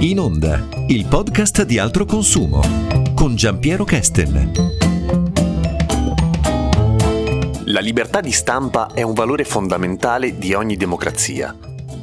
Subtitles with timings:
[0.00, 2.62] In onda, il podcast di altro consumo
[3.16, 4.52] con Giampiero Kesten.
[7.64, 11.52] La libertà di stampa è un valore fondamentale di ogni democrazia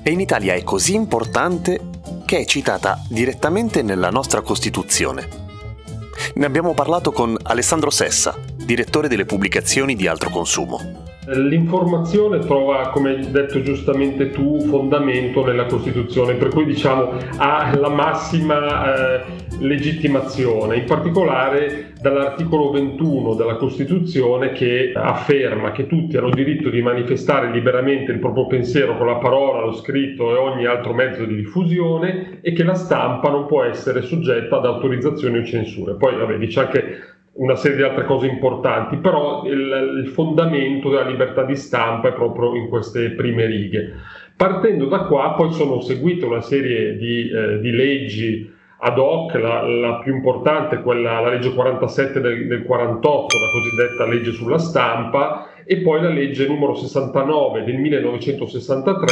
[0.04, 1.80] e in Italia è così importante
[2.26, 5.30] che è citata direttamente nella nostra Costituzione.
[6.34, 11.05] Ne abbiamo parlato con Alessandro Sessa, direttore delle pubblicazioni di altro consumo.
[11.28, 17.90] L'informazione trova, come hai detto giustamente tu, fondamento nella Costituzione, per cui diciamo ha la
[17.90, 19.24] massima eh,
[19.60, 27.50] legittimazione, in particolare dall'articolo 21 della Costituzione che afferma che tutti hanno diritto di manifestare
[27.50, 32.40] liberamente il proprio pensiero con la parola, lo scritto e ogni altro mezzo di diffusione
[32.42, 35.96] e che la stampa non può essere soggetta ad autorizzazioni o censure.
[35.96, 41.08] Poi vabbè, dice anche una serie di altre cose importanti, però il, il, fondamento della
[41.08, 43.94] libertà di stampa è proprio in queste prime righe.
[44.36, 49.62] Partendo da qua poi sono seguite una serie di, eh, di leggi ad hoc, la,
[49.64, 55.50] la, più importante quella, la legge 47 del, del 48, la cosiddetta legge sulla stampa,
[55.66, 59.08] e poi la legge numero 69 del 1963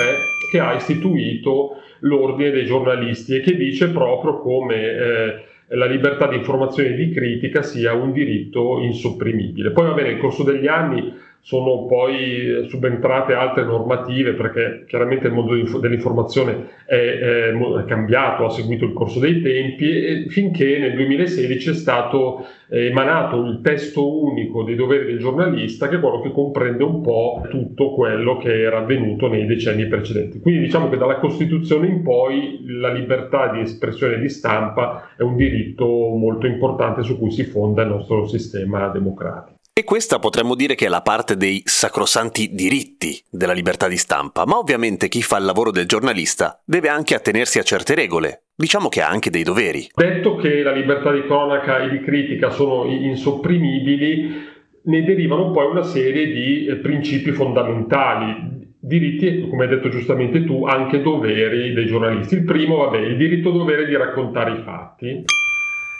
[0.52, 4.76] che ha istituito l'ordine dei giornalisti e che dice proprio come...
[4.76, 9.72] Eh, la libertà di informazione e di critica sia un diritto insopprimibile.
[9.72, 11.14] Poi va bene, nel corso degli anni
[11.46, 18.86] sono poi subentrate altre normative perché chiaramente il mondo dell'informazione è, è, cambiato, ha seguito
[18.86, 25.06] il corso dei tempi finché nel 2016 è stato emanato il testo unico dei doveri
[25.06, 29.46] del giornalista che è quello che comprende un po' tutto quello che era avvenuto nei
[29.46, 30.40] decenni precedenti.
[30.40, 35.36] Quindi diciamo che dalla Costituzione in poi la libertà di espressione di stampa è un
[35.36, 39.58] diritto molto importante su cui si fonda il nostro sistema democratico.
[39.76, 44.46] E questa potremmo dire che è la parte dei sacrosanti diritti della libertà di stampa,
[44.46, 48.44] ma ovviamente chi fa il lavoro del giornalista deve anche attenersi a certe regole.
[48.56, 49.90] Diciamo che ha anche dei doveri.
[49.96, 54.46] Detto che la libertà di cronaca e di critica sono insopprimibili,
[54.84, 60.46] ne derivano poi una serie di eh, principi fondamentali, diritti e, come hai detto giustamente
[60.46, 62.36] tu, anche doveri dei giornalisti.
[62.36, 65.24] Il primo, vabbè, il diritto-dovere di raccontare i fatti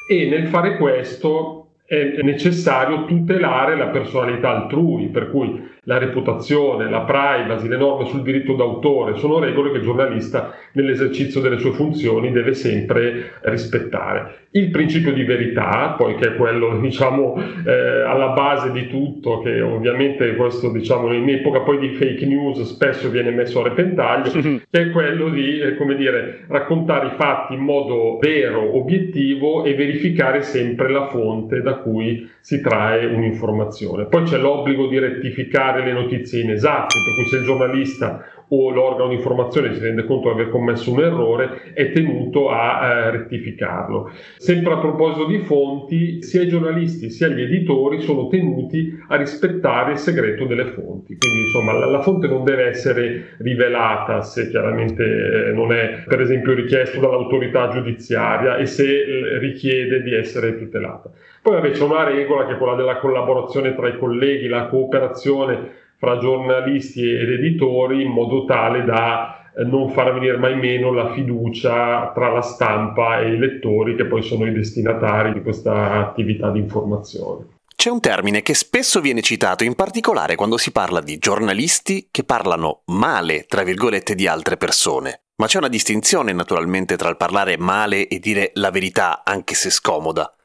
[0.08, 1.63] e nel fare questo
[1.94, 8.22] è necessario tutelare la personalità altrui, per cui la reputazione, la privacy, le norme sul
[8.22, 14.48] diritto d'autore sono regole che il giornalista nell'esercizio delle sue funzioni deve sempre rispettare.
[14.52, 17.36] Il principio di verità, poi che è quello diciamo
[17.66, 22.62] eh, alla base di tutto, che ovviamente questo diciamo in epoca poi di fake news
[22.62, 24.32] spesso viene messo a repentaglio,
[24.70, 29.74] che è quello di eh, come dire, raccontare i fatti in modo vero, obiettivo e
[29.74, 34.06] verificare sempre la fonte da cui si trae un'informazione.
[34.06, 38.24] Poi c'è l'obbligo di rettificare le notizie inesatte, per cui se il giornalista
[38.56, 42.86] o l'organo di informazione si rende conto di aver commesso un errore, è tenuto a
[42.86, 44.12] eh, rettificarlo.
[44.38, 49.94] Sempre a proposito di fonti, sia i giornalisti sia gli editori sono tenuti a rispettare
[49.94, 51.18] il segreto delle fonti.
[51.18, 56.22] Quindi insomma la, la fonte non deve essere rivelata se chiaramente eh, non è per
[56.22, 61.10] esempio richiesto dall'autorità giudiziaria e se eh, richiede di essere tutelata.
[61.42, 65.82] Poi vabbè, c'è una regola che è quella della collaborazione tra i colleghi, la cooperazione
[66.04, 71.14] fra giornalisti ed editori in modo tale da eh, non far venire mai meno la
[71.14, 76.52] fiducia tra la stampa e i lettori che poi sono i destinatari di questa attività
[76.52, 77.60] di informazione.
[77.74, 82.26] C'è un termine che spesso viene citato, in particolare quando si parla di giornalisti che
[82.26, 85.22] parlano male, tra virgolette, di altre persone.
[85.38, 89.70] Ma c'è una distinzione naturalmente tra il parlare male e dire la verità, anche se
[89.70, 90.36] scomoda.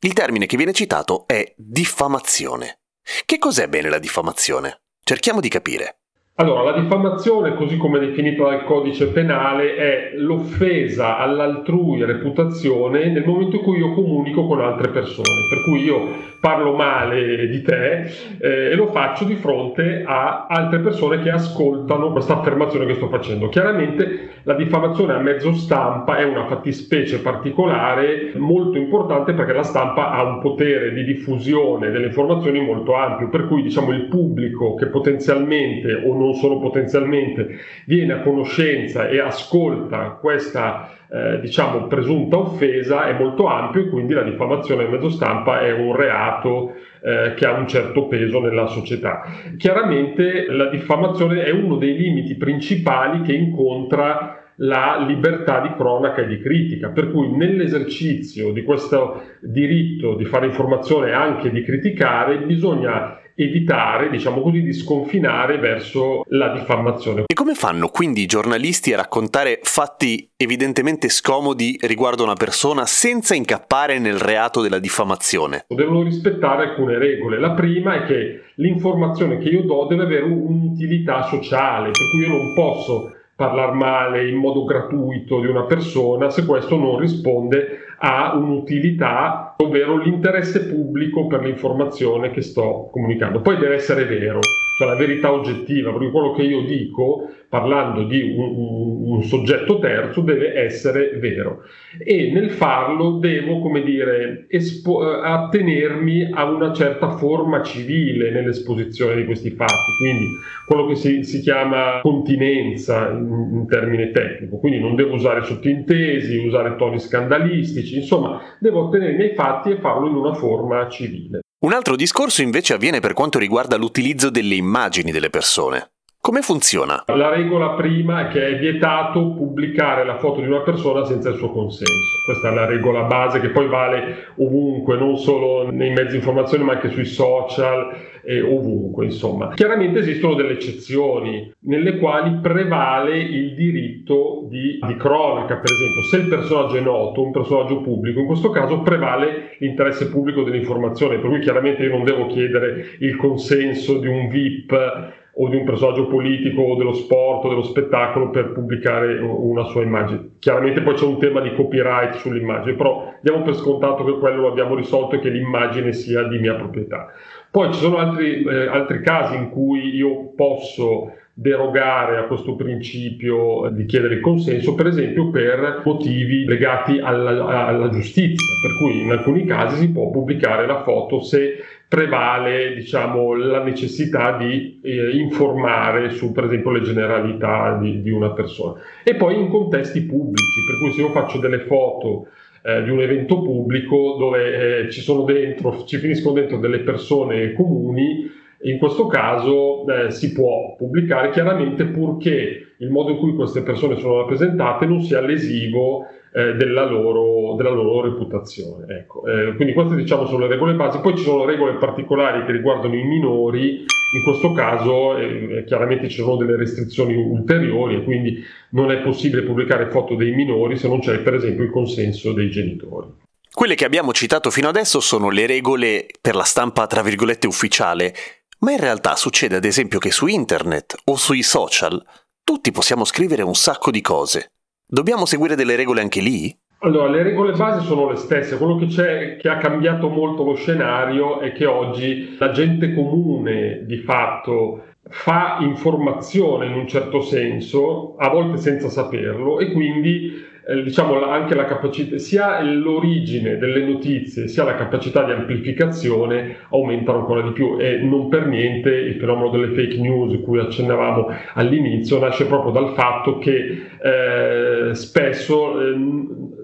[0.00, 2.80] Il termine che viene citato è diffamazione.
[3.24, 4.80] Che cos'è bene la diffamazione?
[5.08, 6.05] Cerchiamo di capire.
[6.38, 13.56] Allora, la diffamazione, così come definita dal codice penale, è l'offesa all'altrui reputazione nel momento
[13.56, 15.30] in cui io comunico con altre persone.
[15.48, 18.02] Per cui io parlo male di te
[18.38, 23.08] eh, e lo faccio di fronte a altre persone che ascoltano questa affermazione che sto
[23.08, 23.48] facendo.
[23.48, 30.10] Chiaramente la diffamazione a mezzo stampa è una fattispecie particolare molto importante perché la stampa
[30.10, 34.86] ha un potere di diffusione delle informazioni molto ampio, per cui diciamo il pubblico che
[34.86, 43.06] potenzialmente o non solo potenzialmente viene a conoscenza e ascolta questa eh, diciamo presunta offesa
[43.06, 47.46] è molto ampio e quindi la diffamazione a mezzo stampa è un reato eh, che
[47.46, 49.22] ha un certo peso nella società.
[49.56, 56.26] Chiaramente la diffamazione è uno dei limiti principali che incontra la libertà di cronaca e
[56.26, 62.38] di critica, per cui nell'esercizio di questo diritto di fare informazione e anche di criticare
[62.38, 67.24] bisogna evitare, diciamo così, di sconfinare verso la diffamazione.
[67.26, 73.34] E come fanno quindi i giornalisti a raccontare fatti evidentemente scomodi riguardo una persona senza
[73.34, 75.66] incappare nel reato della diffamazione?
[75.68, 77.38] Devono rispettare alcune regole.
[77.38, 82.28] La prima è che l'informazione che io do deve avere un'utilità sociale, per cui io
[82.28, 88.34] non posso parlare male in modo gratuito di una persona se questo non risponde a
[88.34, 93.40] un'utilità, ovvero l'interesse pubblico per l'informazione che sto comunicando.
[93.40, 94.40] Poi deve essere vero,
[94.76, 99.78] cioè la verità oggettiva, perché quello che io dico parlando di un, un, un, soggetto
[99.78, 101.62] terzo deve essere vero.
[101.98, 109.14] E nel farlo devo, come dire, espo- eh, attenermi a una certa forma civile nell'esposizione
[109.14, 110.26] di questi fatti, quindi
[110.66, 116.36] quello che si, si chiama continenza in, in termine tecnico, quindi non devo usare sottintesi,
[116.36, 121.40] usare toni scandalistici, insomma devo attenermi ai fatti e farlo in una forma civile.
[121.64, 125.92] Un altro discorso invece avviene per quanto riguarda l'utilizzo delle immagini delle persone.
[126.26, 127.04] Come funziona?
[127.14, 131.36] La regola prima è che è vietato pubblicare la foto di una persona senza il
[131.36, 132.18] suo consenso.
[132.24, 136.64] Questa è la regola base che poi vale ovunque, non solo nei mezzi di informazione
[136.64, 139.54] ma anche sui social e ovunque, insomma.
[139.54, 146.16] Chiaramente esistono delle eccezioni nelle quali prevale il diritto di, di cronaca, per esempio, se
[146.16, 151.30] il personaggio è noto, un personaggio pubblico, in questo caso prevale l'interesse pubblico dell'informazione, per
[151.30, 156.06] cui chiaramente io non devo chiedere il consenso di un VIP o di un personaggio
[156.06, 160.36] politico o dello sport o dello spettacolo per pubblicare una sua immagine.
[160.38, 164.48] Chiaramente poi c'è un tema di copyright sull'immagine, però diamo per scontato che quello lo
[164.48, 167.12] abbiamo risolto e che l'immagine sia di mia proprietà.
[167.50, 173.68] Poi ci sono altri, eh, altri casi in cui io posso derogare a questo principio
[173.70, 179.10] di chiedere il consenso, per esempio per motivi legati alla, alla, giustizia, per cui in
[179.10, 186.10] alcuni casi si può pubblicare la foto se prevale diciamo, la necessità di eh, informare
[186.10, 188.80] su per esempio le generalità di, di, una persona.
[189.04, 192.26] E poi in contesti pubblici per cui se io faccio delle foto
[192.62, 197.52] eh, di un evento pubblico dove eh, ci sono dentro ci finiscono dentro delle persone
[197.52, 198.28] comuni
[198.62, 203.96] in questo caso eh, si può pubblicare chiaramente purché il modo in cui queste persone
[203.98, 208.86] sono rappresentate non sia lesivo eh, della, loro, della, loro, reputazione.
[208.98, 209.24] Ecco.
[209.26, 212.94] Eh, quindi queste diciamo sono le regole basi, poi ci sono regole particolari che riguardano
[212.94, 218.90] i minori, in questo caso eh, chiaramente ci sono delle restrizioni ulteriori e quindi non
[218.90, 223.08] è possibile pubblicare foto dei minori se non c'è per esempio il consenso dei genitori.
[223.52, 228.12] Quelle che abbiamo citato fino adesso sono le regole per la stampa tra virgolette ufficiale,
[228.58, 232.02] ma in realtà succede ad esempio che su internet o sui social
[232.44, 234.50] tutti possiamo scrivere un sacco di cose.
[234.88, 236.56] Dobbiamo seguire delle regole anche lì?
[236.78, 238.56] Allora, le regole base sono le stesse.
[238.56, 243.82] Quello che c'è, che ha cambiato molto lo scenario, è che oggi la gente comune
[243.84, 250.82] di fatto fa informazione in un certo senso, a volte senza saperlo, e quindi eh,
[250.82, 257.42] diciamo anche la capacità, sia l'origine delle notizie sia la capacità di amplificazione aumentano ancora
[257.42, 257.76] di più.
[257.78, 262.94] E non per niente il fenomeno delle fake news cui accennavamo all'inizio nasce proprio dal
[262.94, 265.94] fatto che eh, spesso eh,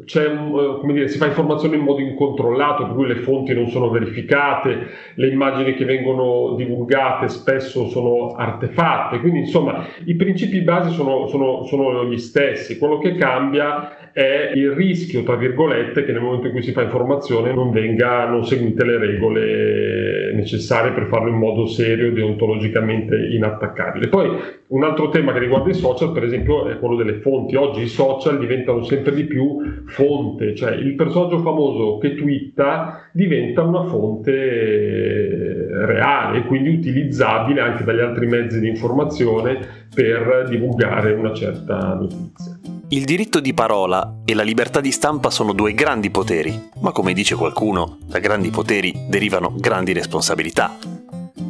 [0.04, 5.28] dire, si fa informazione in modo incontrollato, per cui le fonti non sono verificate, le
[5.28, 12.04] immagini che vengono divulgate spesso sono artefatte, quindi insomma i principi base sono, sono, sono
[12.06, 16.62] gli stessi, quello che cambia è il rischio, tra virgolette, che nel momento in cui
[16.62, 22.12] si fa informazione non vengano seguite le regole necessarie per farlo in modo serio e
[22.12, 24.08] deontologicamente inattaccabile.
[24.08, 24.30] Poi
[24.68, 27.56] un altro tema che riguarda i social, per esempio, è quello delle fonti.
[27.56, 33.62] Oggi i social diventano sempre di più fonte, cioè il personaggio famoso che twitta diventa
[33.62, 39.58] una fonte reale e quindi utilizzabile anche dagli altri mezzi di informazione
[39.94, 42.58] per divulgare una certa notizia.
[42.88, 47.14] Il diritto di parola e la libertà di stampa sono due grandi poteri, ma come
[47.14, 50.91] dice qualcuno, da grandi poteri derivano grandi responsabilità.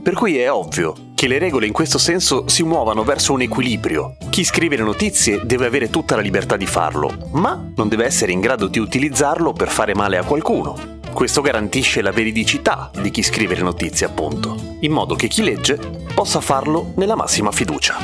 [0.02, 4.16] Per cui è ovvio che le regole in questo senso si muovano verso un equilibrio.
[4.30, 8.32] Chi scrive le notizie deve avere tutta la libertà di farlo, ma non deve essere
[8.32, 10.98] in grado di utilizzarlo per fare male a qualcuno.
[11.12, 15.78] Questo garantisce la veridicità di chi scrive le notizie, appunto, in modo che chi legge
[16.12, 17.98] possa farlo nella massima fiducia.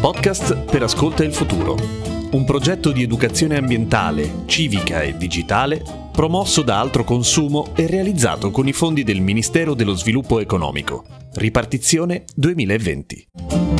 [0.00, 1.78] Podcast per Ascolta il Futuro.
[2.32, 8.66] Un progetto di educazione ambientale, civica e digitale promosso da Altro Consumo e realizzato con
[8.66, 11.04] i fondi del Ministero dello Sviluppo Economico.
[11.34, 13.75] Ripartizione 2020.